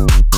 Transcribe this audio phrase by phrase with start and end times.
[0.00, 0.29] You.